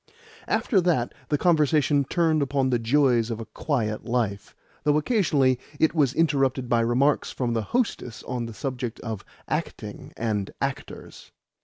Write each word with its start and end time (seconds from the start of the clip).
After 0.47 0.81
that 0.81 1.13
the 1.29 1.37
conversation 1.37 2.05
turned 2.05 2.41
upon 2.41 2.71
the 2.71 2.79
joys 2.79 3.29
of 3.29 3.39
a 3.39 3.45
quiet 3.45 4.03
life 4.03 4.55
though 4.83 4.97
occasionally 4.97 5.59
it 5.79 5.93
was 5.93 6.15
interrupted 6.15 6.67
by 6.67 6.79
remarks 6.81 7.29
from 7.29 7.53
the 7.53 7.61
hostess 7.69 8.23
on 8.23 8.47
the 8.47 8.53
subject 8.55 8.99
of 9.01 9.23
acting 9.47 10.11
and 10.17 10.49
actors. 10.59 11.31